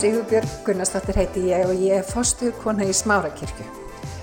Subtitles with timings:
[0.00, 3.64] Sigurbjörg Gunnarsdóttir heiti ég og ég er fostuð kona í Smárakirkju.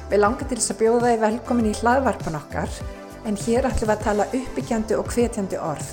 [0.10, 2.72] Við langar til þess að bjóða þið velkomin í hlaðvarpan okkar
[3.29, 5.92] en hér ætlum við að tala uppbyggjandi og hvetjandi orð.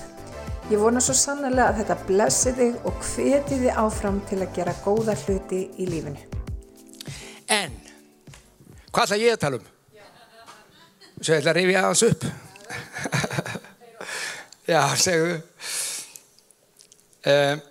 [0.71, 4.75] Ég vona svo sannlega að þetta blessi þig og hveti þið áfram til að gera
[4.87, 6.25] góða hluti í lífinu.
[7.53, 7.77] En,
[8.89, 9.69] hvað ætla ég að tala um?
[11.19, 12.27] Svo ég ætla að rifja aðeins upp.
[14.73, 15.39] Já, segðu.
[17.29, 17.65] Um,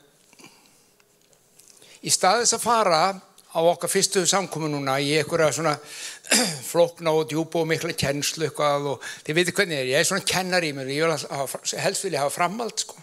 [2.04, 3.04] í staðis að fara
[3.54, 5.74] á okkar fyrstu samkomi núna í einhverja svona
[6.72, 10.10] flokna og djúpa og mikla kennslu eitthvað og þið veitir hvernig ég er, ég er
[10.10, 12.98] svona kennar í mér, ég vil hafa, helst vilja hafa framhald sko,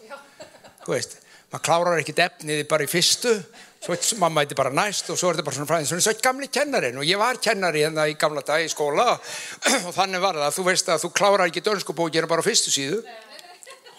[0.84, 1.18] þú veist,
[1.52, 3.36] maður klárar ekki defniði bara í fyrstu,
[3.80, 6.50] svo mamma eitthvað bara næst og svo er þetta bara svona fræðin, svona svo gamli
[6.52, 9.06] kennarin og ég var kennari hérna í gamla dag í skóla
[9.86, 13.04] og þannig var það, þú veist að þú klárar ekki dönskubókina bara á fyrstu síðu,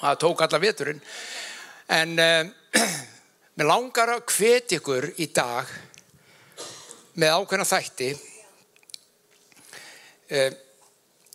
[0.04, 1.02] það tók alla veturinn,
[1.96, 2.54] en um,
[3.62, 5.68] Mér langar að hvet ykkur í dag
[7.22, 8.08] með ákveðna þætti
[10.34, 10.46] e,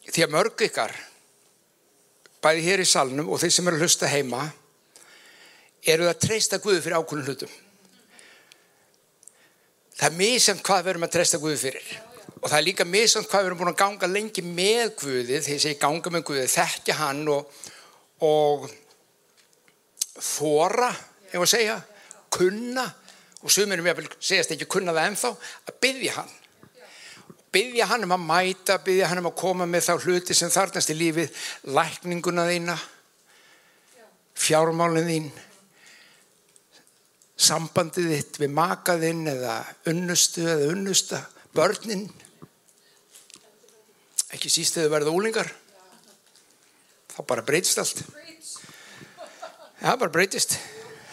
[0.08, 0.96] því að mörg ykkar
[2.42, 4.42] bæði hér í salnum og þeir sem eru að hlusta heima
[5.86, 7.56] eru að treysta Guði fyrir ákveðnum hlutum.
[9.94, 11.96] Það er mísamt hvað við erum að treysta Guði fyrir
[12.34, 15.60] og það er líka mísamt hvað við erum búin að ganga lengi með Guði þegar
[15.60, 17.66] ég segi ganga með Guði, þekkja hann og,
[18.26, 18.72] og
[20.18, 20.96] þóra,
[21.30, 21.84] ef að segja
[22.36, 22.86] kunna
[23.42, 25.30] og suminum ég vil segast ekki kunna það ennþá
[25.70, 26.34] að byggja hann.
[27.56, 30.92] Byggja hann um að mæta byggja hann um að koma með þá hluti sem þarnast
[30.92, 31.42] í lífið
[31.76, 32.76] lækninguna þína
[34.36, 35.28] fjármálinn þín
[37.46, 39.56] sambandið þitt við makaðinn eða
[39.92, 41.20] unnustu eða unnusta
[41.56, 42.06] börnin.
[44.32, 45.52] Ekki síst þegar verða úlingar
[47.12, 48.02] þá bara breytist allt.
[49.76, 50.56] Það bara breytist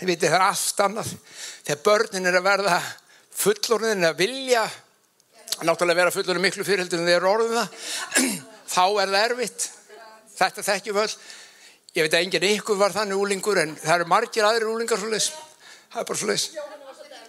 [0.03, 1.13] þið veitir það er allt annað.
[1.63, 2.79] Þegar börnin er að verða
[3.43, 4.65] fullorðin að vilja
[5.63, 7.67] náttúrulega vera fullorðin miklu fyrirheldur en þeir eru orðin það
[8.75, 9.69] þá er það erfitt.
[10.33, 11.15] Þetta þekkjum öll.
[11.93, 15.09] Ég veit að enginn ykkur var þannig úlingur en það eru margir aðrir úlingar svo
[15.13, 15.29] leis
[15.93, 16.45] það er bara svo leis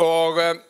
[0.01, 0.61] og um,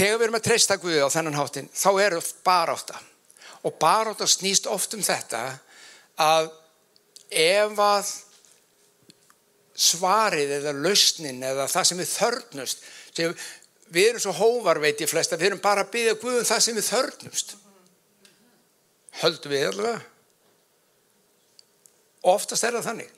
[0.00, 2.16] þegar við erum að treysta Guði á þennan háttin þá er
[2.46, 3.00] baráta
[3.66, 5.42] og baráta snýst oft um þetta
[6.20, 6.50] að
[7.30, 8.12] ef að
[9.80, 12.88] svarið eða lausnin eða það sem við þörnust
[13.90, 16.64] við erum svo hóvar veit ég flest að við erum bara að byggja Guðum það
[16.64, 17.54] sem við þörnust
[19.20, 20.00] höldum við allavega
[22.30, 23.16] oftast er það þannig.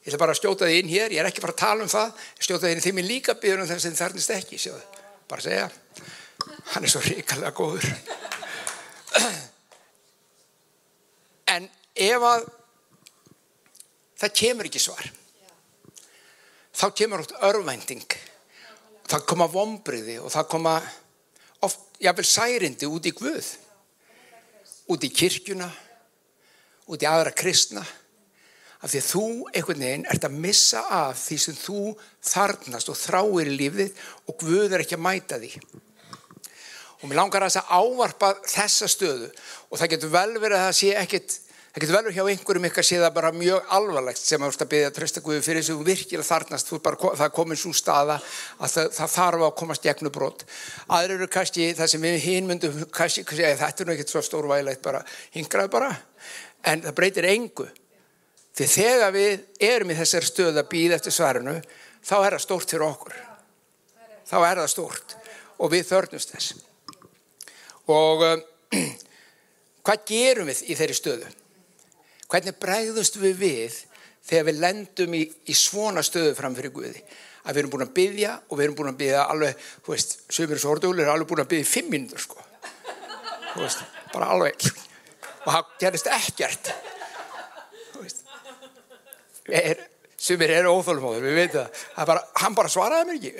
[0.00, 1.92] Ég ætla bara að stjóta þið inn hér ég er ekki bara að tala um
[1.92, 5.44] það stjóta þið inn því mér líka byggja um það sem þarnist ekki sjáðu bara
[5.44, 5.68] segja.
[6.74, 7.86] Hann er svo ríkalega góður.
[11.50, 12.44] En ef að
[14.20, 15.08] það kemur ekki svar
[16.80, 18.16] þá kemur oft örvending
[19.10, 20.74] það koma vombriði og það koma
[21.66, 23.48] oft, jáfnvel særindi út í Guð
[24.94, 25.68] út í kirkjuna
[26.90, 27.84] út í aðra kristna
[28.80, 31.82] af því að þú einhvern veginn ert að missa af því sem þú
[32.30, 35.52] þarnast og þráir í lífið og Guð er ekki að mæta því.
[37.00, 39.30] Og mér langar að þess að ávarpa þessa stöðu
[39.68, 42.68] og það getur vel verið að það sé ekkit, það getur vel verið hjá einhverjum
[42.70, 45.80] ykkar sé það bara mjög alvarlegt sem að byrja að trösta Guði fyrir þess að
[45.80, 50.12] þú virkilega þarnast, bara, það komin svo staða að það, það þarf að komast gegnu
[50.12, 50.46] brot.
[50.88, 54.84] Aðrir eru kannski það sem við hinn myndum, kannski, þetta er nú ekkit svo stórvægilegt
[54.84, 55.04] bara,
[55.36, 55.92] hingraðu bara,
[56.68, 57.68] en það breytir engu
[58.60, 61.54] Því þegar við erum í þessar stöð að býða eftir svarinu,
[62.04, 63.14] þá er það stórt fyrir okkur.
[64.28, 65.14] Þá er það stórt
[65.56, 66.58] og við þörnumst þess.
[67.88, 68.42] Og um,
[69.88, 71.30] hvað gerum við í þeirri stöðu?
[72.28, 73.80] Hvernig bregðust við við
[74.28, 77.00] þegar við lendum í, í svona stöðu fram fyrir Guði?
[77.40, 80.16] Að við erum búin að byggja og við erum búin að byggja alveg, þú veist,
[80.28, 82.44] sömur svo orðugur er alveg búin að byggja í fimm minnur, sko.
[83.54, 84.68] Þú veist, bara alveg.
[85.46, 86.74] Og það gerist ekkert
[89.56, 89.80] er,
[90.20, 93.30] sumir eru óþólumóður, við veitum það, bara, hann bara svaraði mér ekki.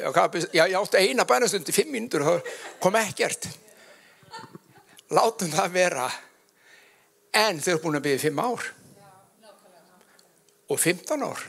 [0.56, 3.48] Já, ég átti eina bænastund í fimm og kom ekkert.
[5.12, 6.06] Látum það vera.
[7.36, 8.70] En þau eru búin að byggja fimm ár.
[10.70, 11.44] Og 15 ár.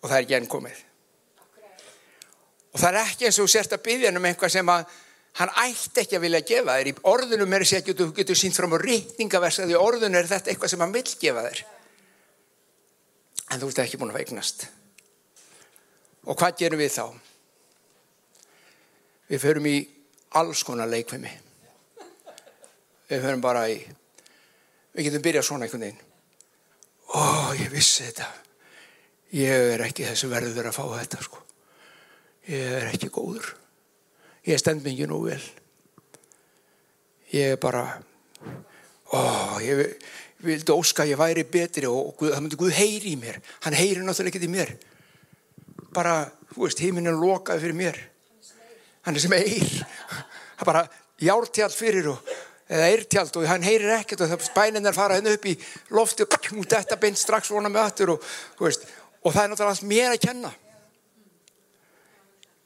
[0.00, 0.80] Og það er ekki enn komið.
[2.72, 4.96] Og það er ekki eins og sérst að byggja um einhvað sem að
[5.42, 6.88] hann ætti ekki að vilja gefa þér.
[6.88, 10.52] Í orðunum er þess að þú getur sínt fram á rítningaversa því orðunum er þetta
[10.52, 11.64] eitthvað sem hann vil gefa þér
[13.52, 14.66] en þú ert ekki búin að veiknast.
[16.26, 17.06] Og hvað gerum við þá?
[19.28, 19.76] Við förum í
[20.40, 21.32] alls konar leikvimi.
[23.12, 23.76] við höfum bara í
[24.94, 25.98] við getum byrjað svona einhvern veginn
[27.12, 28.28] ó, ég vissi þetta
[29.36, 31.42] ég er ekki þessi verður að fá þetta sko
[32.48, 33.50] ég er ekki góður
[34.48, 35.42] ég stend mikið nú vel
[37.32, 37.84] ég er bara
[39.12, 39.20] ó,
[39.60, 39.84] ég
[40.42, 43.38] vildi óska að ég væri betri og Guð, það myndi Guð heyri í mér.
[43.64, 44.72] Hann heyri náttúrulega ekki í mér.
[45.94, 46.16] Bara,
[46.54, 48.00] þú veist, heiminn er lokað fyrir mér.
[49.06, 49.76] Hann er sem eir.
[50.56, 50.86] Það er bara
[51.22, 52.32] jártjald fyrir og
[52.72, 55.56] eða eirtjald og hann heyrir ekkert og bænin er farað henni upp í
[55.92, 56.38] lofti og
[56.70, 58.30] þetta beint strax vona með aftur og,
[58.60, 58.86] veist,
[59.20, 60.52] og það er náttúrulega allt mér að kenna.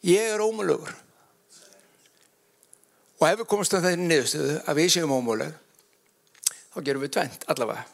[0.07, 0.95] Ég er ómulugur
[3.17, 5.55] og ef við komumst á þeirri niðurstöðu að við séum ómuleg
[6.77, 7.85] þá gerum við tvent allavega.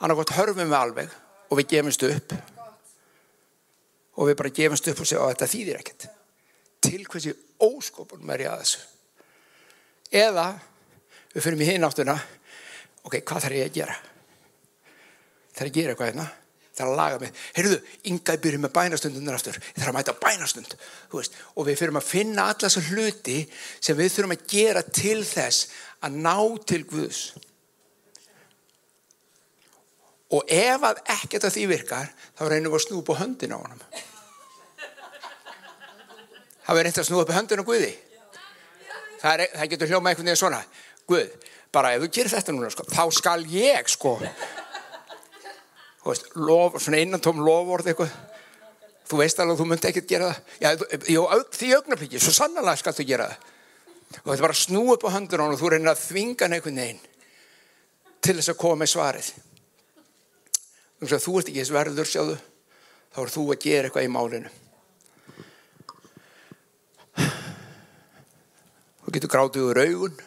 [0.00, 1.16] Annarkot hörfum við alveg
[1.50, 2.34] og við gefumst upp
[4.14, 6.06] og við bara gefumst upp og segja að þetta þýðir ekkert.
[6.84, 7.34] Til hversi
[7.64, 8.80] óskopunum er ég að þessu?
[10.14, 10.46] Eða
[11.34, 12.16] við fyrir mig hinn áttuna
[13.04, 13.98] ok, hvað þarf ég að gera?
[15.54, 16.26] Þarf ég að gera eitthvað hérna?
[16.74, 17.76] Þarf að laga mig, heyrðu,
[18.10, 20.72] yngaði byrju með bænastundunar aftur, þarf að mæta bænastund
[21.14, 23.36] og við fyrir að finna alla þessu hluti
[23.78, 25.68] sem við þurfum að gera til þess
[26.02, 26.34] að ná
[26.66, 27.20] til Guðs
[30.34, 33.82] og ef að ekkert af því virkar þá reynum við að snúpa höndin á honum.
[36.64, 37.92] Það verður eitthvað að snúpa höndin á Guði?
[39.20, 40.60] Það, er, það getur hljóma einhvern veginn svona.
[41.08, 44.14] Guð, bara ef þú gerir þetta núna sko, þá skal ég sko.
[46.04, 48.12] Veist, lof, svona innantóm lofórð eitthvað.
[49.08, 50.52] Þú veist alveg að þú myndi ekkert gera það.
[50.60, 50.68] Já,
[51.12, 51.22] jó,
[51.52, 53.50] því augnablíki, svo sannlega skal þú gera það.
[54.14, 56.80] Og þetta er bara að snú upp á höndur og þú reynir að þvinga einhvern
[56.80, 57.02] veginn
[58.24, 59.30] til þess að koma með svarið
[61.02, 62.36] þú ert ekki þess verður sjáðu.
[63.14, 64.52] Þá er þú að gera eitthvað í málinu.
[69.04, 70.22] Þú getur grátið úr augun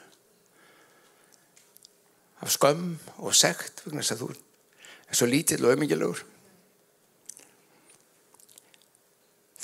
[2.38, 6.22] af skömm og sekt þess að þú er svo lítill og auðmingilegur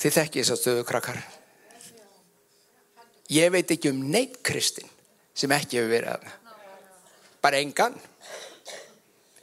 [0.02, 1.22] þið þekki þess að stöðu krakkar.
[3.32, 4.90] Ég veit ekki um neitt kristin
[5.38, 6.40] sem ekki hefur verið aðna
[7.44, 7.96] bara engan.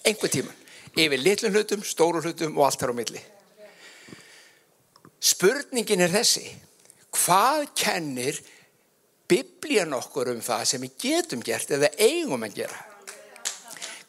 [0.04, 0.59] Einhver tíman
[0.96, 3.22] yfir litlum hlutum, stóru hlutum og allt þar á milli
[5.20, 6.46] spurningin er þessi
[7.14, 8.38] hvað kennir
[9.30, 12.86] biblían okkur um það sem við getum gert eða eigum að gera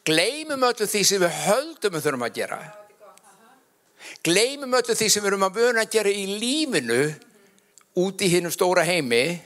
[0.02, 2.58] Gleimum öllu því sem við höldum við þurfum að gera.
[4.26, 7.02] Gleimum öllu því sem við erum að vöna að gera í lífinu
[8.02, 9.38] út í hinnum stóra heimi.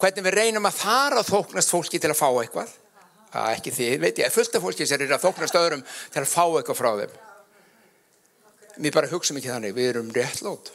[0.00, 2.72] Hvernig við reynum að fara að þóknast fólki til að fá eitthvað.
[3.30, 6.30] Það ekki því, veit ég, fullt af fólki sem er að þóknast öðrum til að
[6.30, 7.16] fá eitthvað frá þeim.
[8.80, 10.72] Við bara hugsaum ekki þannig, við erum réttlót.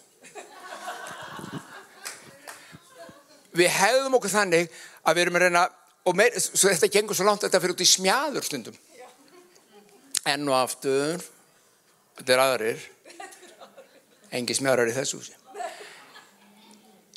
[3.56, 4.72] Við hefðum okkur þannig
[5.04, 5.66] að við erum að reyna
[6.06, 8.78] og meir, þetta gengur svo langt að þetta fyrir út í smjáður stundum
[10.26, 11.24] enn og aftur
[12.20, 12.86] þetta er aðrir
[14.36, 15.36] engi smjárar í þessu húsi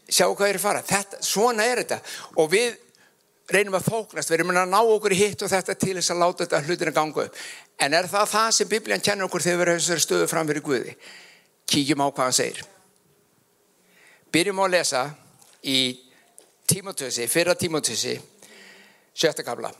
[0.08, 1.98] sjá hvað er að fara þetta, svona er þetta
[2.40, 2.76] og við
[3.48, 6.20] reynum að þóknast við erum að ná okkur í hitt og þetta til þess að
[6.22, 7.38] láta þetta hlutin að ganga upp.
[7.80, 10.64] En er það það sem biblían kennur okkur þegar við erum þessari stöðu fram fyrir
[10.66, 10.94] Guði?
[11.68, 12.62] Kíkjum á hvað hann segir.
[14.32, 15.02] Byrjum á að lesa
[15.64, 15.80] í
[16.68, 18.18] tímotösi, fyrra tímotösi
[19.16, 19.72] sjötta kabla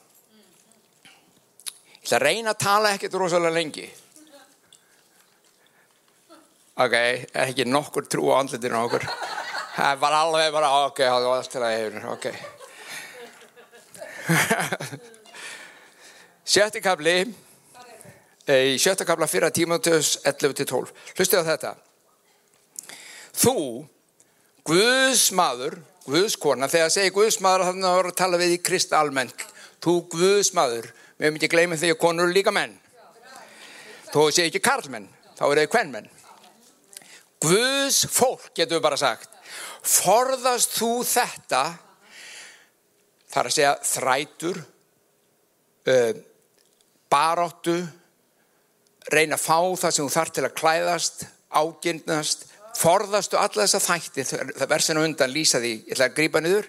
[2.09, 3.83] ég ætla að reyna að tala ekkert rosalega lengi.
[6.81, 6.95] Ok,
[7.37, 9.04] ekki nokkur trú á andletinu okkur.
[9.75, 12.58] Það var alveg bara ok, það var allt til að hefur ok
[16.52, 17.18] sjötta kabli
[18.49, 21.76] í sjötta kabla fyrra tímatöðs 11-12 hlustu á þetta.
[23.38, 23.56] Þú
[24.68, 28.94] Guðs maður Guðskona, þegar segir Guðsmaður þannig að það voru að tala við í krist
[28.97, 29.42] almennt.
[29.85, 30.87] Þú Guðsmaður,
[31.18, 32.73] við höfum ekki gleymið því að konur líka menn.
[34.08, 36.08] Þú segir ekki karlmenn, þá eru þau kvennmenn
[37.42, 39.30] Guðs fólk getur við bara sagt.
[39.87, 41.62] Forðast þú þetta
[43.38, 44.61] þar að segja þrætur
[45.88, 46.12] uh,
[47.09, 47.78] baráttu
[49.09, 52.47] reyna að fá það sem þú þarf til að klæðast ágindnast
[52.78, 54.25] forðastu alla þessa þætti.
[54.28, 55.73] Það verðsina undan lýsa því.
[55.88, 56.68] Ég ætla að grípa niður.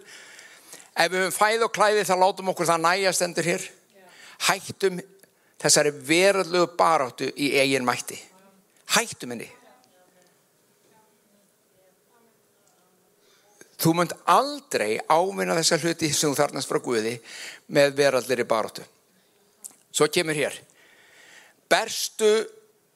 [1.00, 3.68] Ef við höfum fæð og klæði þá látum okkur það næjast endur hér.
[4.48, 5.04] Hættum
[5.60, 8.18] þessari verðlegu baráttu í eigin mætti.
[8.96, 9.52] Hættum henni
[13.80, 17.18] þú mönd aldrei áminna þessa hluti sem þú þarnast frá Guði
[17.76, 18.86] með verðallir í baráttu
[19.92, 20.56] svo kemur hér
[21.70, 22.32] berstu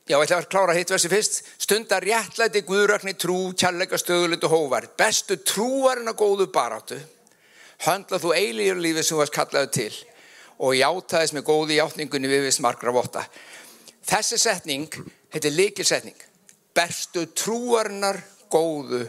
[0.04, 1.38] Já, ég ætla að klára hitt versi fyrst.
[1.64, 4.90] Stundar réttlæti guðröknir trú, kjallega stöðulegt og hóvar.
[5.00, 6.98] Bestu trúarinn að góðu baráttu.
[7.86, 9.94] Höndla þú eilíður lífið sem þú varst kallaðu til.
[10.64, 13.24] og játaðist með góði játningunni við vist margra votta.
[14.06, 14.94] Þessi setning,
[15.34, 16.20] þetta er likilsetning.
[16.76, 18.22] Berstu trúarinnar
[18.54, 19.02] góðu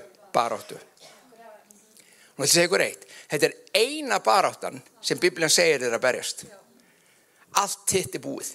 [2.34, 2.42] baráttu.
[2.42, 3.06] Og þetta segir ykkur eitt.
[3.30, 6.44] Þetta er eina baráttan sem Biblian segir er að berjast.
[7.54, 8.50] Allt hitt er búið.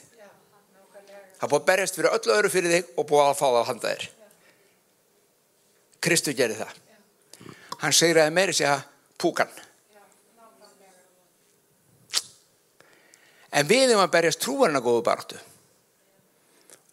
[1.40, 3.60] Það er búið að berjast fyrir öllu öðru fyrir þig og búið að fá það
[3.60, 4.10] að handa þér.
[6.00, 6.74] Kristu gerir það.
[7.80, 8.82] Hann segir að meiri segja
[9.18, 9.52] púkan.
[13.50, 15.40] En við erum að berjast trúarinn að góðu baráttu.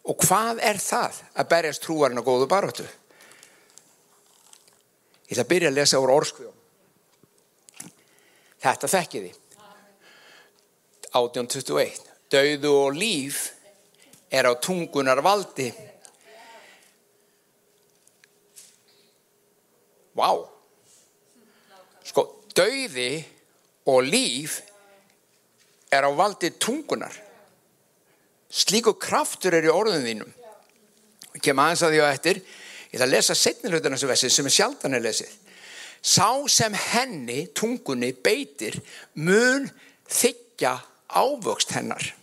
[0.07, 2.87] Og hvað er það að berjast trúarinn að góðu baráttu?
[5.27, 6.56] Ég ætla að byrja að lesa úr orskvíðum.
[8.67, 9.29] Þetta þekkiði.
[11.15, 12.01] 1821.
[12.33, 13.43] Dauðu og líf
[14.27, 15.69] er á tungunar valdi.
[20.17, 20.27] Vá.
[20.33, 20.43] Wow.
[22.07, 22.23] Sko,
[22.57, 23.21] dauði
[23.87, 24.59] og líf
[25.93, 27.13] er á valdi tungunar.
[28.51, 30.31] Slíku kraftur er í orðum þínum.
[31.37, 32.39] Ég kem aðeins að því á eftir.
[32.87, 35.35] Ég ætla að lesa setnilhauðan þessu vesið sem er sjaldan er lesið.
[36.01, 38.77] Sá sem henni, tungunni, beitir
[39.15, 39.67] mun
[40.07, 40.77] þykja
[41.07, 42.13] ávöxt hennar.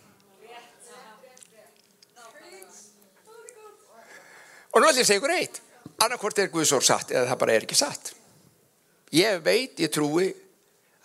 [4.75, 5.61] Og nú ætlum ég að segja ykkur eitt.
[6.03, 8.11] Annarkvort er Guðsór satt eða það bara er ekki satt.
[9.15, 10.27] Ég veit, ég trúi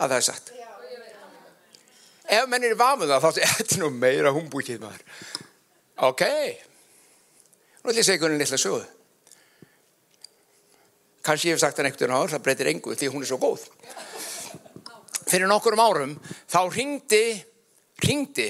[0.01, 0.51] að það er satt.
[2.31, 5.05] Ef menn er í vamuða þá er þetta nú meira humbúkið maður.
[6.09, 6.25] Ok.
[7.83, 8.83] Nú ætlum ég að segja ykkur einn litla sögu.
[11.23, 13.39] Kanski ég hef sagt það einhvern veginn á það breytir engu því hún er svo
[13.41, 13.65] góð.
[15.29, 16.15] Fyrir nokkurum árum
[16.49, 17.25] þá ringdi,
[18.07, 18.47] ringdi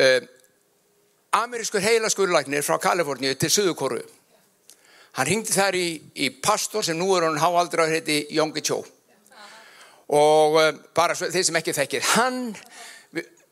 [0.00, 0.24] uh,
[1.36, 4.00] amerískur heilaskurlagnir frá Kaliforníu til Suðukóru.
[5.18, 5.88] Hann ringdi þær í,
[6.24, 8.80] í pastor sem nú er hann háaldra að heiti Jóngi Tjó.
[10.16, 12.40] Og uh, bara þeir sem ekki þekkir, hann,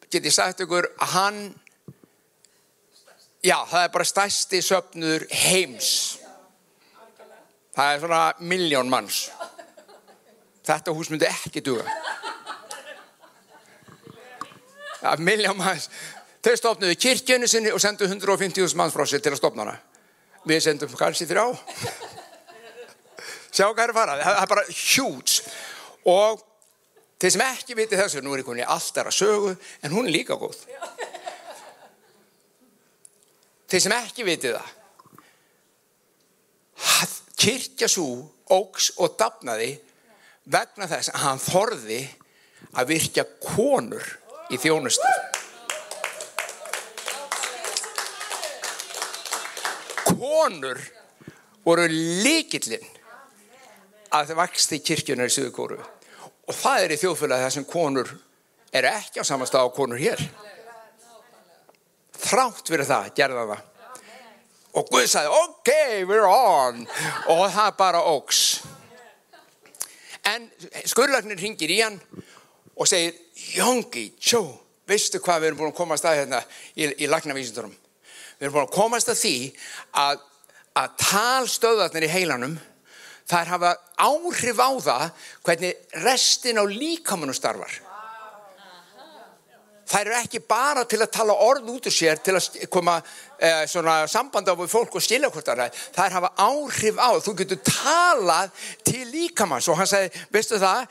[0.09, 1.45] geti sagt ykkur, að hann,
[3.45, 6.20] já það er bara stæsti söpnur heims
[7.81, 9.19] Það er svona miljón manns.
[10.69, 11.87] Þetta hús myndi ekki duga.
[14.99, 15.87] Það er miljón manns.
[16.45, 19.79] Þau stopnuðu kirkjunni sinni og sendu 150.000 manns frá sér til að stopna hana.
[20.45, 21.47] Við sendum kannski þrjá.
[23.49, 24.19] Sjá hvað er að fara.
[24.27, 25.39] Það er bara hjúts.
[26.13, 26.45] Og
[27.17, 30.17] þeir sem ekki viti þessu, nú er einhvern veginn alltaf að sögu, en hún er
[30.19, 30.61] líka góð.
[33.73, 34.69] Þeir sem ekki viti það,
[37.41, 39.73] kirkja svo ógs og dafnaði
[40.51, 42.01] vegna þess að hann þorði
[42.77, 44.07] að virkja konur
[44.51, 45.13] í þjónustu.
[50.11, 50.81] Konur
[51.65, 52.85] voru líkillinn
[54.11, 58.13] að það vaksti kirkjunar í Suðukóru og það er í þjóðfélagi þar sem konur
[58.75, 60.21] eru ekki á samanstað á konur hér.
[62.21, 63.67] Þrátt fyrir það gerða það
[64.77, 65.71] og Guð sagði ok,
[66.07, 66.85] we're on.
[67.33, 68.61] Og það bara ógs
[70.31, 70.47] en
[70.89, 71.99] skurlagnir ringir í hann
[72.77, 73.17] og segir
[73.57, 74.43] Jóngi, tjó,
[74.89, 76.41] veistu hvað við erum búin að komast að hérna
[76.77, 79.35] í, í lagnavísindurum við erum búin að komast að því
[79.97, 80.21] að,
[80.79, 82.59] að talstöðarnir í heilanum
[83.31, 85.07] þær hafa áhrif á það
[85.47, 87.81] hvernig restin á líkamunum starfar
[89.91, 93.01] Það eru ekki bara til að tala orð út úr sér til að koma
[93.43, 95.81] eh, samband á fólk og skilja hvort það er.
[95.99, 97.11] Er hafa áhrif á.
[97.19, 98.53] Þú getur talað
[98.87, 100.87] til líkamanns og hann segi, veistu það,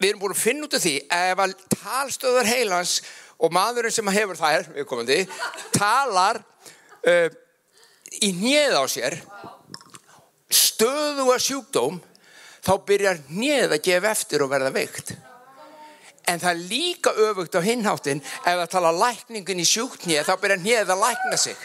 [0.00, 2.96] við erum búin að finna út af því ef að talstöðar heilans
[3.38, 5.22] og maðurinn sem hefur þær, viðkomandi,
[5.76, 7.30] talar uh,
[8.26, 9.20] í nýð á sér,
[10.50, 12.02] stöðu að sjúkdóm,
[12.60, 15.14] þá byrjar nýð að gefa eftir og verða veikt
[16.30, 20.62] en það er líka öfugt á hinháttin ef það tala lækningun í sjúknið þá byrjar
[20.62, 21.56] hnið að lækna sig.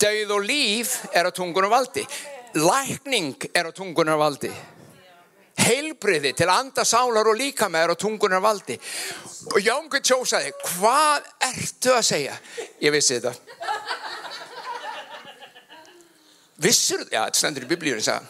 [0.00, 2.04] Dauð og líf er á tungunum valdi.
[2.56, 4.52] Lækning er á tungunum valdi.
[5.60, 8.78] Heilbriði til anda sálar og líka með er á tungunar valdi.
[9.50, 12.38] Og Jóngur tjósaði hvað ertu að segja?
[12.80, 13.34] Ég vissi þetta.
[16.60, 18.28] Vissur, já þetta stendur í biblíunum sagðan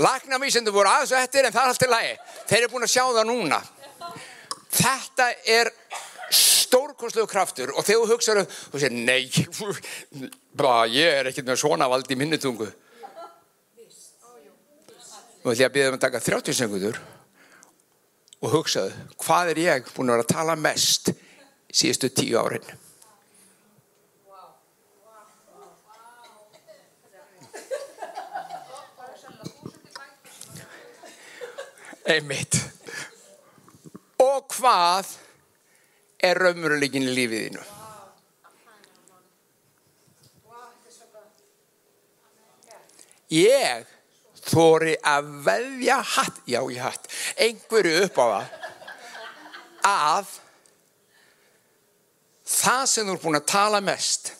[0.00, 2.12] Lagnamísendur voru aðeins eftir en það er allt í lagi.
[2.48, 3.58] Þeir eru búin að sjá það núna.
[4.70, 5.26] Þetta
[5.58, 5.72] er
[6.30, 9.26] stórkonslu kraftur og þegar þú hugsaður þú segir nei,
[10.60, 12.68] bara, ég er ekkert með svona vald í minnutungu.
[15.40, 17.00] Nú ætlum að byrja um að taka 30 sekundur
[18.40, 21.12] og hugsaðu hvað er ég búin að vera að tala mest
[21.72, 22.64] síðustu tíu árin.
[32.10, 32.56] Einmitt.
[34.20, 35.12] Og hvað
[36.26, 37.66] er raunveruleikin í lífið þínu?
[43.30, 43.86] Ég
[44.50, 47.06] þóri að veðja hatt, já ég hatt,
[47.38, 48.56] einhverju upp á það
[49.90, 50.32] að
[52.50, 54.32] það sem þú er búin að tala mest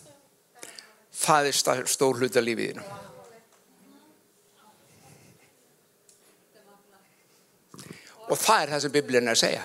[1.20, 2.82] það er stór hluta lífiðinu.
[8.30, 9.64] Og það er það sem biblíun er að segja.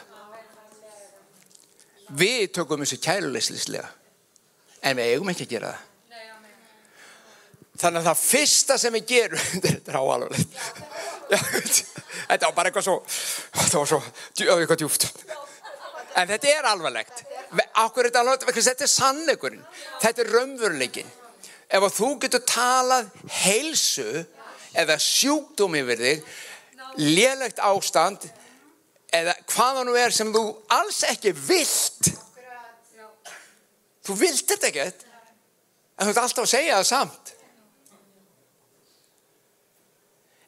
[2.16, 3.90] Við tökum þessu kæluleyslislega
[4.86, 5.92] en við eigum ekki að gera það.
[7.76, 10.54] Þannig að það fyrsta sem við gerum, þetta er áalvarlegt,
[12.30, 12.94] þetta var bara eitthvað svo,
[13.58, 14.00] þetta var svo,
[14.46, 15.10] eitthvað djúft.
[16.16, 17.26] En þetta er alvarlegt.
[17.82, 19.64] Akkur þetta er sannleikurinn.
[20.00, 21.10] Þetta er raunveruleikin.
[21.68, 23.10] Ef þú getur talað
[23.42, 24.24] heilsu
[24.76, 26.24] eða sjúkdóm yfir þig,
[27.02, 28.30] lélegt ástand
[29.16, 30.44] eða hvaða nú er sem þú
[30.76, 32.12] alls ekki vilt.
[34.06, 35.06] Þú vilt þetta ekkert,
[35.98, 37.32] en þú ert alltaf að segja það samt.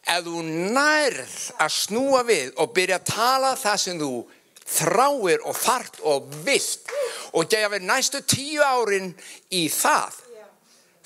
[0.07, 4.11] Ef þú nærð að snúa við og byrja að tala það sem þú
[4.67, 6.93] þráir og þart og vilt
[7.33, 9.13] og gefa við næstu tíu árin
[9.55, 10.21] í það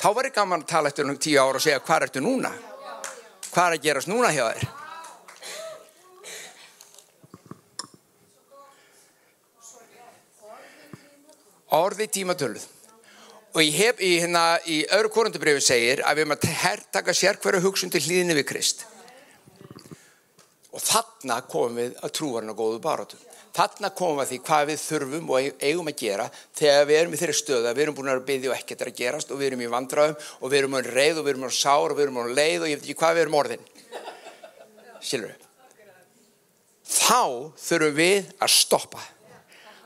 [0.02, 2.52] þá verður gaman að tala eftir um tíu ára og segja hvað ertu núna
[3.52, 4.81] hvað er að gerast núna hjá þér
[11.78, 12.68] orði tímatöluð
[13.52, 17.40] og ég hef í hérna í öðru korundubrifi segir að við erum að herrtaka sér
[17.42, 18.86] hverju hugsun til hlýðinni við Krist
[20.72, 24.68] og þarna komum við að trúarinn á góðu barátum Þarna komum við að því hvað
[24.70, 27.98] við þurfum og eigum að gera þegar við erum í þeirri stöðu að við erum
[27.98, 30.60] búin að byggja og ekkert er að gerast og við erum í vandraðum og við
[30.62, 32.80] erum á reyð og við erum á sár og við erum á leið og ég
[32.80, 33.66] veit ekki hvað við erum orðin.
[35.04, 35.50] Skilur við?
[36.92, 37.24] Þá
[37.66, 39.04] þurfum við að stoppa.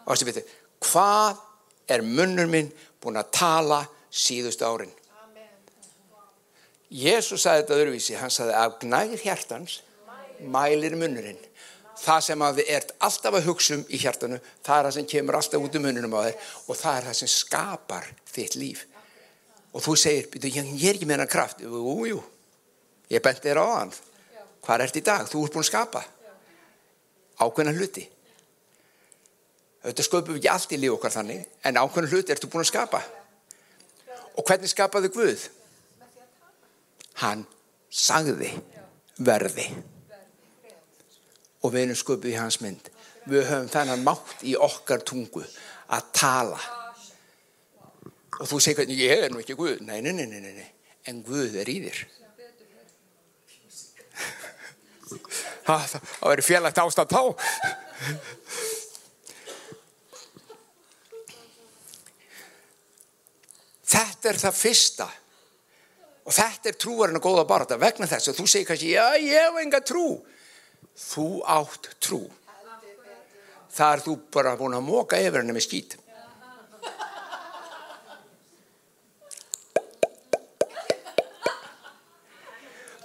[0.06, 0.46] Og þessi veitu,
[0.86, 1.42] hvað
[1.90, 2.72] er munnur minn
[3.02, 4.94] búin að tala síðustu árin?
[6.96, 9.82] Jésús sagði þetta öðruvísi, hann sagði að gnægir hjartans
[10.40, 11.42] mælir munnurinn
[12.00, 15.08] það sem að þið ert alltaf að hugsa um í hjartanu, það er það sem
[15.12, 18.84] kemur alltaf út um mununum á þér og það er það sem skapar þitt líf.
[19.76, 21.64] Og þú segir, ég er ekki með hennar kraft.
[21.64, 22.20] Jú, jú,
[23.12, 23.96] ég benti þér á hann.
[24.66, 25.26] Hvað ert í dag?
[25.30, 26.04] Þú ert búin að skapa.
[27.44, 28.06] Ákveðna hluti.
[29.86, 32.72] Þetta sköpum við ekki allt í líf okkar þannig, en ákveðna hluti ertu búin að
[32.72, 33.02] skapa.
[34.36, 35.44] Og hvernig skapaðu Guð?
[37.22, 37.46] Hann
[37.94, 38.50] sagði
[39.24, 39.70] verði
[41.66, 42.90] og við erum sköpuð í hans mynd.
[43.30, 45.42] Við höfum þennan mátt í okkar tungu
[45.94, 46.60] að tala.
[48.42, 49.80] Og þú segir hvernig ég er nú ekki Guð.
[49.86, 50.70] Nei, nei, nei, nei, nei.
[51.10, 52.06] En Guð er í þér.
[55.66, 57.22] Það verður fjarlægt ástand þá.
[63.96, 65.08] Þetta er það fyrsta.
[66.26, 69.46] Og þetta er trúarinn að góða barða vegna þess að þú segir kannski, já, ég
[69.46, 70.08] hef enga trú.
[70.96, 72.24] Þú átt trú.
[73.76, 75.96] Það er þú bara búin að móka yfir henni með skít.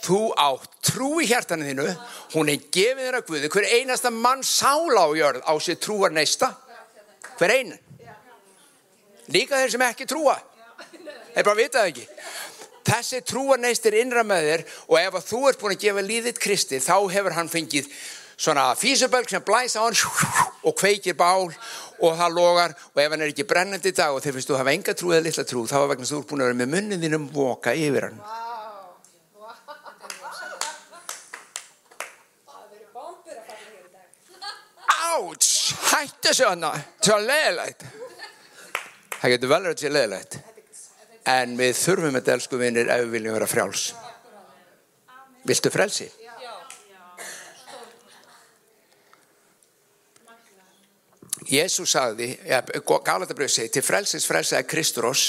[0.00, 1.86] Þú átt trú í hjartanu þínu.
[2.32, 3.52] Hún er gefið þér að Guði.
[3.52, 6.54] Hver einasta mann sála á jörð á sér trúar neista.
[7.36, 7.78] Hver einu
[9.30, 10.34] líka þeir sem ekki trúa
[11.34, 12.06] þeir bara vitaðu ekki.
[12.90, 16.80] Þessi trúarneistir innra með þér og ef að þú ert búin að gefa líðitt Kristi
[16.82, 17.90] þá hefur hann fengið
[18.40, 19.96] svona físubölg sem blæsa á hann
[20.64, 21.50] og kveikir bál
[22.00, 24.60] og það logar og ef hann er ekki brennandi í dag og þegar finnst þú
[24.60, 27.04] hafa enga trú eða litla trú þá er vegna þú búin að vera með munnin
[27.04, 28.22] þínum boka yfir hann.
[35.10, 36.70] Áts, hættu svo hana,
[37.02, 37.82] svo leðilegt
[39.20, 40.39] það getur vel verið sér leðilegt
[41.28, 43.90] en við þurfum þetta elsku vinnir ef við viljum vera frjáls.
[45.48, 46.08] Viltu frelsi?
[51.50, 52.34] Jésús sagði
[52.86, 55.24] Galatabröð segi til frelsis frelsaði Kristurós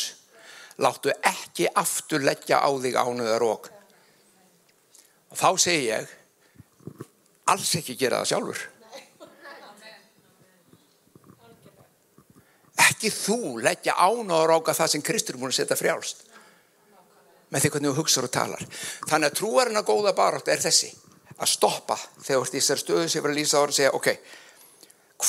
[0.81, 3.69] láttu ekki aftur leggja á þig ánuðar og
[5.31, 6.11] og þá segi ég
[7.51, 8.63] alls ekki gera það sjálfur
[12.87, 16.25] ekki þú leggja án og ráka það sem Kristur búin að setja frjálst.
[17.51, 18.67] Með því hvernig þú hugsaður og talar.
[19.09, 20.91] Þannig að trúarinn að góða barátt er þessi
[21.41, 23.95] að stoppa þegar þú ert í þessar stöðu sem verður að lýsa á og segja
[23.97, 24.09] ok,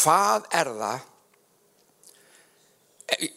[0.03, 1.09] hvað er það?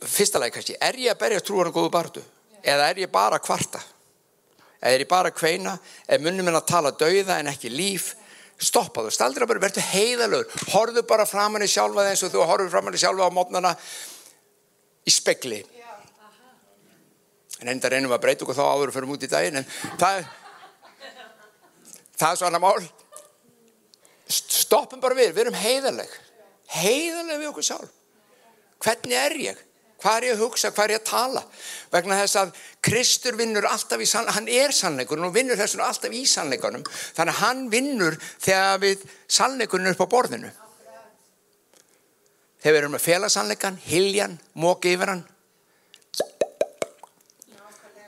[0.06, 2.24] Fyrsta lagi kannski er ég að berja trúarinn að góða baráttu?
[2.66, 3.82] Eða er ég bara að kvarta?
[4.82, 5.74] Eða er ég bara að kveina?
[6.06, 8.14] Eða munum en að tala dauða en ekki líf
[8.62, 12.96] stoppaðu, staldra bara, verður heiðalögur horfðu bara framann í sjálfa eins og þú horfðu framann
[12.96, 13.74] í sjálfa á mótnana
[15.06, 15.64] í spekli
[17.62, 20.26] en enda reynum að breyta okkur þá áður fyrir mútið í daginn en það
[22.16, 22.86] það er svona mál.
[24.26, 26.14] Stoppum bara við, við erum heiðaleg
[26.76, 27.92] heiðaleg við okkur sjálf.
[28.82, 29.60] Hvernig er ég
[30.02, 31.44] hvað er ég að hugsa, hvað er ég að tala?
[31.94, 32.54] Vegna þess að
[32.86, 37.34] Kristur vinnur alltaf í sannleikunum, hann er sannleikunum og vinnur þessum alltaf í sannleikunum þannig
[37.34, 39.06] að hann vinnur þegar við
[39.38, 40.52] sannleikunum upp á borðinu.
[42.62, 45.26] Þegar við erum að fela sannleikan hiljan, móki yfir hann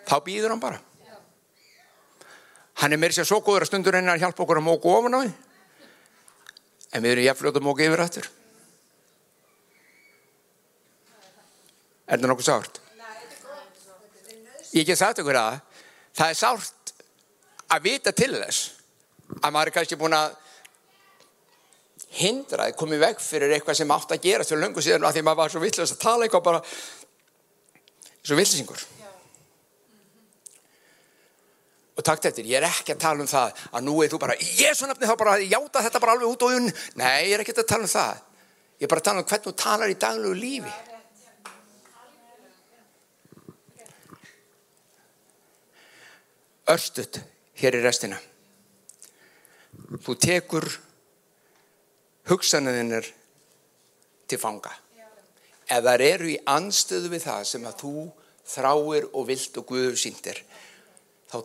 [0.08, 0.80] þá býður hann bara.
[2.78, 5.18] Hann er mér sér svo góður að stundur henni að hjálpa okkur að móku ofan
[5.18, 5.32] á því
[6.94, 8.28] en við erum jafnfljótt að móki yfir aftur
[12.08, 12.82] Er það nokkuð sárt?
[14.76, 15.62] Ég get sagt ykkur að
[16.18, 16.94] það er sárt
[17.76, 18.68] að vita til þess
[19.42, 20.36] að maður er kannski búin að
[22.18, 25.26] hindra að komið veg fyrir eitthvað sem átt að gera til löngu síðan að því
[25.28, 26.62] maður var svo vittlust að tala eitthvað bara
[28.24, 28.86] svo vittlisingur
[31.98, 34.36] og takt eftir, ég er ekki að tala um það að nú er þú bara,
[34.38, 36.68] ég er svo nefnið þá bara játa þetta bara alveg út og unn.
[37.00, 38.20] Nei, ég er ekki að tala um það.
[38.78, 40.76] Ég er bara að tala um hvernig þú talar í daglegu lífi
[46.72, 47.22] örstuðt
[47.58, 48.18] hér í restina.
[50.04, 50.68] Þú tekur
[52.28, 53.08] hugsanðinir
[54.28, 54.74] til fanga.
[55.68, 57.94] Ef þar eru í anstöðu við það sem að þú
[58.48, 60.40] þráir og vilt og Guður síndir,
[61.28, 61.44] þá,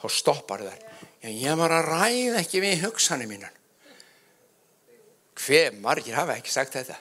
[0.00, 0.82] þá stoppar þar.
[1.24, 3.60] Ég var að ræða ekki við hugsanir mínan.
[5.42, 6.98] Hver margir hafa ekki sagt þetta?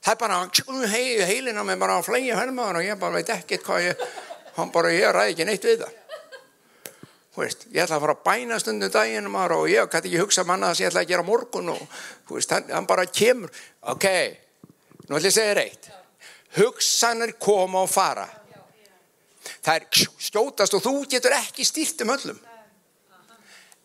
[0.00, 0.88] Það er bara
[1.28, 4.04] heilin á mig bara á flegi hörmaður og ég bara veit ekkert hvað ég,
[4.56, 5.99] hann bara ég ræði ekki neitt við það.
[7.36, 10.72] Veist, ég ætla að fara að bæna stundum daginn og ég kann ekki hugsa manna
[10.72, 11.80] það sem ég ætla að gera morgun og
[12.28, 13.52] veist, hann, hann bara kemur.
[13.92, 14.06] Ok,
[15.06, 15.90] nú ætla ég að segja reitt
[16.58, 18.26] hugsanir koma og fara.
[19.62, 22.40] Það er skjótast og þú getur ekki stýrt um öllum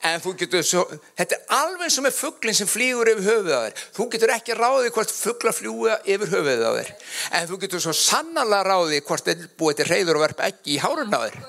[0.05, 0.83] en þú getur svo,
[1.17, 3.79] þetta er alveg sem er fugglin sem flýgur yfir höfuð á þér.
[3.95, 6.91] Þú getur ekki ráðið hvort fuggla fljúa yfir höfuð á þér.
[7.39, 11.15] En þú getur svo sannanlega ráðið hvort búið til reyður og verp ekki í hárun
[11.15, 11.39] á þér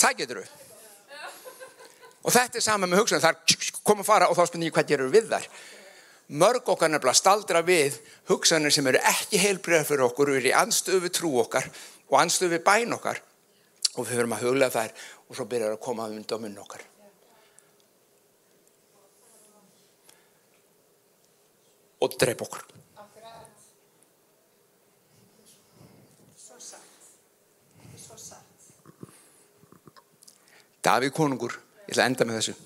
[0.00, 0.56] það getur við
[2.20, 3.38] og þetta er saman með hugsun þar
[3.84, 5.46] koma að fara og þá spennir ég hvað gerur við þar
[6.30, 7.96] mörg okkar nefnilega staldra við
[8.30, 11.66] hugsanir sem eru ekki heilbreyða fyrir okkur við erum í anstöðu trú okkar
[12.10, 13.22] og anstöðu bæn okkar.
[13.98, 14.92] Og við höfum að huglega þær
[15.26, 16.84] og svo byrjar að koma undan á munn okkar.
[22.00, 22.79] Og dreip okkur
[30.84, 32.56] Davík konungur, ég ætla að enda með þessu.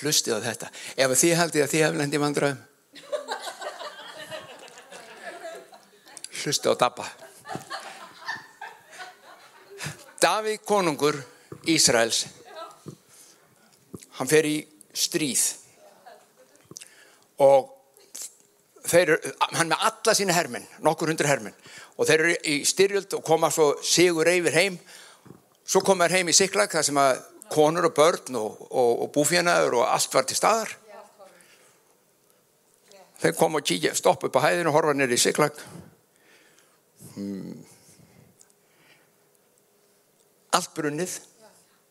[0.00, 0.72] Hlustið á þetta.
[0.96, 2.66] Ef þið haldið að þið hefði lendið vandraðum
[6.40, 7.06] hlustið á Dabba.
[10.20, 11.16] Davík konungur
[11.68, 12.26] Ísraels.
[14.18, 14.56] Hann fer í
[14.92, 15.44] stríð.
[17.40, 17.70] Og
[18.84, 19.14] þeir,
[19.56, 21.54] hann með alla sína hermin nokkur hundur hermin
[21.96, 24.76] og þeir eru í styrjöld og koma svo sigur yfir heim
[25.70, 29.10] Svo kom þær heim í Siklag þar sem að konur og börn og, og, og
[29.14, 30.72] búfjanaður og allt var til staðar.
[33.20, 35.58] Þeir kom og kíkja, stopp upp á hæðinu og horfa nýri í Siklag.
[37.14, 37.60] Hmm.
[40.56, 41.18] Allt brunnið,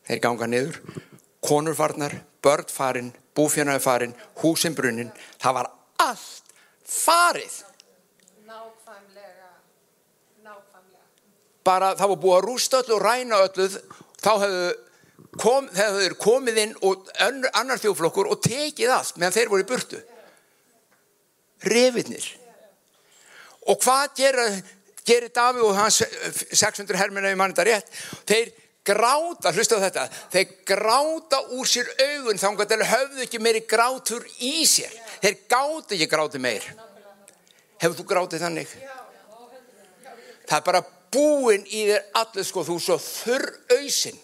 [0.09, 0.81] þeir ganga niður,
[1.45, 5.13] konur farnar, börn farin, búfjanaður farin, húsin brunnin.
[5.39, 5.71] Það var
[6.03, 7.61] allt farið.
[11.65, 13.67] Bara það var búið að rústa öllu og ræna öllu
[14.19, 14.69] þá hefðu
[15.39, 15.69] kom,
[16.21, 20.01] komið inn og önnur, annar þjóflokkur og tekið allt meðan þeir voru í burtu.
[21.69, 22.25] Revinnir
[23.69, 24.59] og hvað gerir,
[25.05, 27.91] gerir Daví og hans 600 hermina í mann þetta rétt?
[28.29, 28.53] Þeir
[28.89, 34.63] gráta, hlusta á þetta þeir gráta úr sér augun þá höfðu ekki meiri grátur í
[34.65, 34.93] sér.
[35.21, 36.65] Þeir gáti ekki gráti meir.
[37.79, 38.71] Hefur þú grátið þannig?
[40.49, 40.81] Það er bara
[41.13, 44.19] búin í þér allir sko þú svo þurr auðsin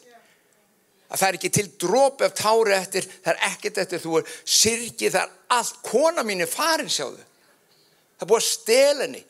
[1.06, 4.36] að það er ekki til drópi af tári eftir það er ekkert eftir þú er
[4.44, 5.80] sirkið það er allt.
[5.86, 7.22] Kona mín er farin sjáðu.
[8.16, 9.24] Það er búið að stela henni.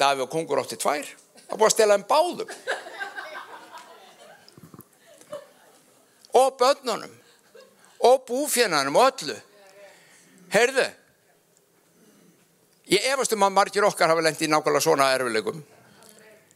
[0.00, 1.08] Daví og kongur átti tvær.
[1.42, 2.54] Það er búið að stela henni báðum.
[6.36, 7.14] Og börnunum.
[8.06, 9.38] Og búfjörnanum og öllu.
[10.52, 10.86] Heyrðu
[12.86, 15.64] ég efast um að margir okkar hafa lendið í nákvæmlega svona erfilegum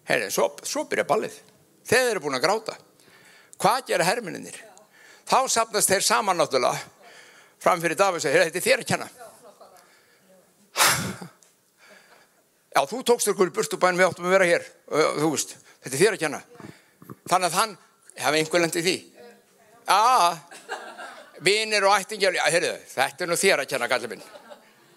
[0.09, 1.37] Heyri, svo, svo byrja ballið
[1.91, 2.77] þeir eru búin að gráta.
[3.61, 4.57] Hvað gera hermininir?
[5.29, 6.79] Þá sapnast þeir saman náttúrulega
[7.61, 9.09] fram fyrir Davíð og segir, þetta er þér að kenna.
[12.75, 14.67] Já, þú tókst þér hverju burstubæn við áttum að vera hér.
[14.89, 16.41] Þú veist, þetta er þér að kenna.
[17.31, 17.75] Þannig að hann,
[18.21, 18.97] hafa einhver lendið því.
[19.91, 20.01] Já,
[21.43, 24.25] vinir og heyrðu, þetta er nú þér að kenna, gallið minn.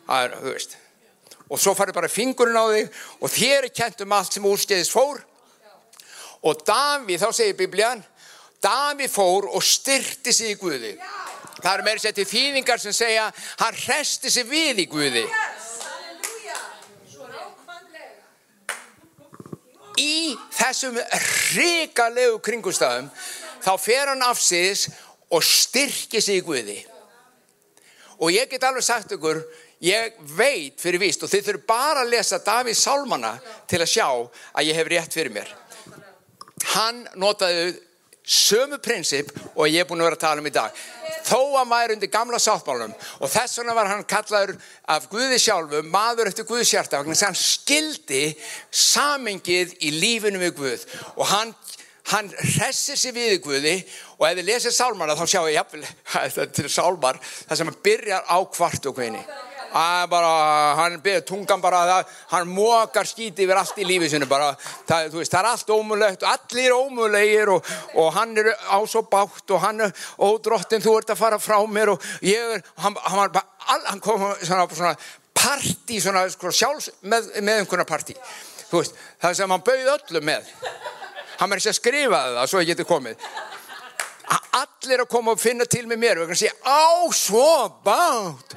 [0.05, 0.77] Það er, þú veist.
[1.53, 2.89] Og svo farið bara fingurinn á þig
[3.21, 5.21] og þér er kent um allt sem úrskeiðis fór.
[6.43, 8.01] Og Davíð, þá segir biblían,
[8.63, 10.95] Davíð fór og styrti sig í Guði.
[11.61, 13.29] Það er meira sér til þýðingar sem segja,
[13.61, 15.27] hann resti sig við í Guði.
[19.99, 23.09] í þessum hrikalegu kringustafum
[23.63, 24.87] þá fer hann af síðis
[25.33, 26.79] og styrkir sig í Guði
[28.19, 29.41] og ég get alveg sagt ykkur
[29.83, 33.33] ég veit fyrir víst og þið þurfum bara að lesa Davíð Sálmana
[33.67, 35.49] til að sjá að ég hef rétt fyrir mér.
[36.73, 37.73] Hann notaði
[38.23, 40.71] sömu prinsip og ég er búin að vera að tala um í dag.
[41.27, 44.55] Þó að væri undir gamla sáttmálum og þess vegna var hann kallaður
[44.95, 48.23] af Guði sjálfu, maður eftir Guði sjarta þannig að hann skildi
[48.71, 50.87] samengið í lífinu við Guð.
[51.17, 51.51] Og hann,
[52.15, 53.77] hann hressir sig við Guði
[54.15, 55.87] og ef þið lesir sálmana þá sjáu ég jafnvel,
[56.39, 61.79] þetta er sálmar það sem hann byrjar á kvart og hvernig Bara, hann tungan bara
[61.87, 64.51] það, hann mókar skíti yfir allt í lífið sinu bara,
[64.85, 69.01] það, veist, það er allt ómulegt og allir ómulegir og, og hann er á svo
[69.09, 72.99] bátt og hann er ódrottin þú ert að fara frá mér og ég er hann,
[73.01, 73.41] hann,
[73.89, 74.93] hann kom svona, svona
[75.33, 78.17] partí svona sko, sjálfs með, með einhverja partí.
[78.69, 80.53] Veist, það sem hann bauð öllum með.
[81.39, 83.27] Hann er ekki að skrifa það svo ég geti komið.
[84.53, 87.47] Allir að koma og finna til með mér og ekki að segja á svo
[87.85, 88.53] bátt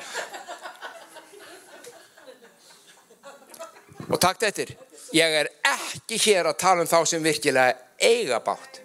[4.08, 4.74] og takt eftir.
[5.14, 8.82] Ég er ekki hér að tala um þá sem virkilega eiga bátt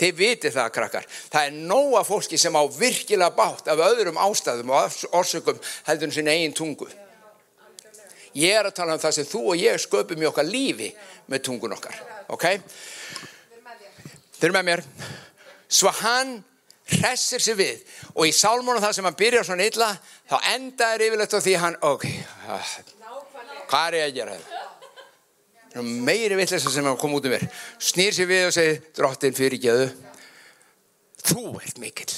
[0.00, 1.06] þið vitið það krakkar.
[1.28, 6.14] Það er nóga fólki sem á virkilega bátt af öðrum ástæðum og orsökum heldur en
[6.14, 6.88] sinna eigin tungu.
[8.38, 10.92] Ég er að tala um það sem þú og ég sköpum í okkar lífi
[11.28, 11.98] með tungun okkar
[12.30, 12.46] ok?
[14.38, 14.84] Þeir eru með mér.
[15.70, 16.38] Svo hann
[16.90, 17.82] hressir sig við
[18.14, 19.90] og í sálmónu það sem hann byrjar svona illa
[20.30, 22.06] þá enda er yfirlegt á því hann ok,
[23.70, 24.36] hvað er ég að gera
[25.70, 27.44] þetta meiri vittlesa sem kom út um mér.
[27.78, 29.90] Snýr sér við og segir drottin fyrir geðu
[31.30, 32.14] þú ert mikill.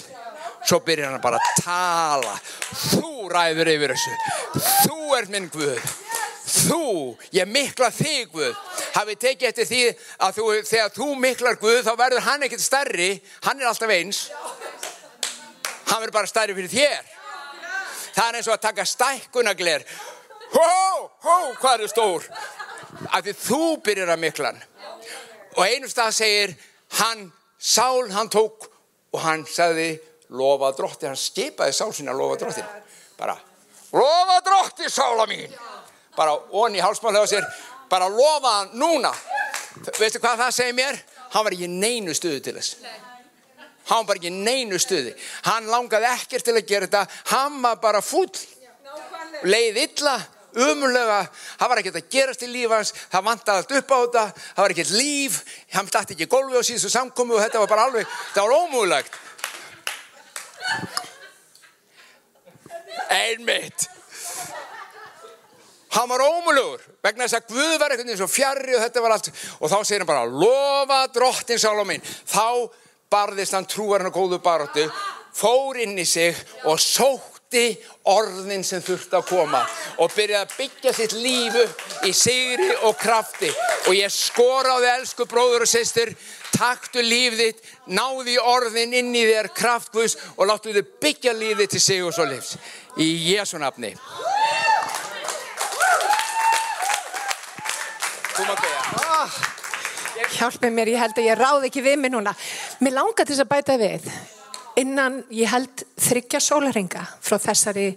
[0.62, 2.36] Svo byrjar hann bara að tala.
[2.92, 4.14] Þú ræður yfir þessu.
[4.86, 5.88] Þú ert minn Guð.
[6.52, 6.84] Þú,
[7.34, 8.54] ég mikla þig Guð.
[8.92, 9.82] Hafið tekið eftir því
[10.26, 13.10] að þú, þegar þú miklar Guð þá verður hann ekkert stærri.
[13.46, 14.22] Hann er alltaf eins.
[15.90, 17.12] Hann verður bara stærri fyrir þér.
[18.12, 19.86] Það er eins og að taka stækkunagler
[20.52, 22.28] hó, hó, hvað er stór?
[23.08, 24.60] Af því þú byrjar að miklan
[25.56, 26.56] og einu stað segir
[27.00, 27.30] hann,
[27.62, 28.66] Sál hann tók
[29.14, 29.94] og hann sagði
[30.34, 32.66] lofa drótti, hann skipaði Sál sinna lofa dróttin
[33.18, 33.36] bara
[33.92, 35.52] lofa drótti Sála mín.
[36.16, 37.44] Bara onni hálsmálega á sér
[37.88, 39.12] bara lofa hann núna.
[39.98, 40.98] Veistu hvað það segir mér?
[41.32, 42.76] Hann var ekki neinu stuðu til þess.
[43.88, 45.14] Hann var ekki neinu stuði.
[45.48, 47.06] Hann langaði ekkert til að gera þetta.
[47.32, 48.30] Hann var bara full
[49.48, 50.18] leið illa
[50.56, 51.18] umurlega,
[51.60, 54.24] það var ekkert að gerast í lífans, það vantaði allt upp á þetta.
[54.52, 55.38] Það var ekkert líf,
[55.72, 59.20] hann dætti ekki gólfi á síðan samkomi og þetta var bara alveg það var ómúlegt
[63.12, 63.88] einmitt.
[65.92, 69.14] Hann var ómúlegur vegna þess að Guð var eitthvað eins og fjarrri og þetta var
[69.16, 72.70] allt og þá segir hann bara lofa drottin Salomín þá
[73.12, 74.86] barðist hann trúarinn og góðu baróttu
[75.36, 76.80] fór inn í sig og
[77.52, 77.76] sótti
[78.08, 79.60] orðin sem þurfti að koma
[80.00, 81.64] og byrjaði að byggja sitt lífu
[82.08, 83.50] í sigri og krafti.
[83.88, 86.14] Og ég skoraði elsku bróður og sýstur
[86.52, 87.62] taktu lífið þitt
[87.92, 92.24] náði orðin inn í þér kraftguðs og láttu þið byggja lífið til sig og svo
[92.24, 92.56] livs
[92.96, 93.94] í Jésu nafni.
[98.32, 98.80] Þú maður beða
[100.32, 102.32] Hjálpið mér, ég held að ég ráð ekki við mig núna.
[102.80, 104.08] Mér langar til þess að bæta við
[104.80, 107.90] innan ég held þryggja sólaringa frá þessari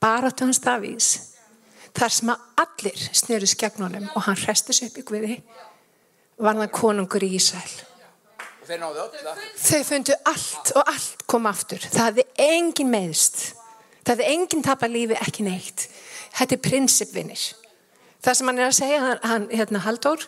[0.00, 1.10] baratöðans Davís
[1.96, 5.38] þar sem að allir snurðis gegn honum og hann hrestis upp í Guði
[6.40, 7.70] var það konungur í Ísæl.
[8.70, 11.82] Þau fundu allt og allt kom aftur.
[11.90, 13.40] Það hefði engin meðst.
[14.04, 15.88] Það hefði engin tapa lífi, ekki neitt.
[16.38, 17.42] Þetta er prinsipvinnir.
[18.22, 20.24] Það sem hann er að segja, hann, hann hérna, Halldór,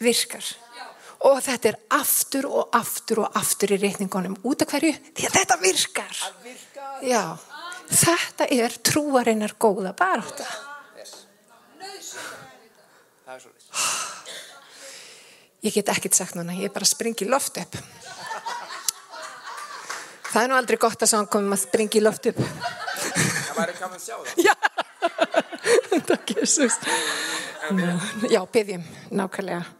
[0.00, 0.46] virkar.
[1.28, 4.38] Og þetta er aftur og aftur og aftur í reikningunum.
[4.48, 4.94] Út af hverju?
[5.12, 6.20] Því að þetta virkar.
[6.44, 7.24] virkar Já,
[7.92, 9.92] þetta er trúarinnar góða
[13.40, 13.50] svo
[15.60, 17.74] Ég get ekkert sagt núna, ég bara að springa í loft upp.
[20.30, 22.40] Það er nú aldrei gott að samkomum að springa í loft upp.
[22.40, 24.40] Það væri að sjá það.
[24.46, 24.54] Já,
[26.08, 26.78] takk Jesus.
[28.32, 28.88] Já, byggjum,
[29.20, 29.79] nákvæmlega.